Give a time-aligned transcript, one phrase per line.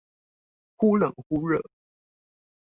[0.77, 1.61] 忽冷忽熱